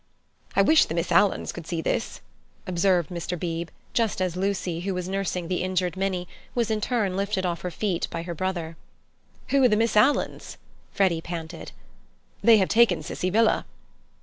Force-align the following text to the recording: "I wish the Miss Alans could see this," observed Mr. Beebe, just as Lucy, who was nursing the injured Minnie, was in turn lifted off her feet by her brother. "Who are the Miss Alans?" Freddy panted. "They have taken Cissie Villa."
"I 0.55 0.63
wish 0.63 0.85
the 0.85 0.95
Miss 0.95 1.11
Alans 1.11 1.51
could 1.51 1.67
see 1.67 1.79
this," 1.79 2.21
observed 2.65 3.11
Mr. 3.11 3.39
Beebe, 3.39 3.69
just 3.93 4.19
as 4.19 4.35
Lucy, 4.35 4.79
who 4.79 4.95
was 4.95 5.07
nursing 5.07 5.47
the 5.47 5.61
injured 5.61 5.95
Minnie, 5.95 6.27
was 6.55 6.71
in 6.71 6.81
turn 6.81 7.15
lifted 7.15 7.45
off 7.45 7.61
her 7.61 7.69
feet 7.69 8.07
by 8.09 8.23
her 8.23 8.33
brother. 8.33 8.77
"Who 9.49 9.61
are 9.61 9.67
the 9.69 9.75
Miss 9.77 9.95
Alans?" 9.95 10.57
Freddy 10.91 11.21
panted. 11.21 11.71
"They 12.43 12.57
have 12.57 12.69
taken 12.69 13.03
Cissie 13.03 13.29
Villa." 13.29 13.63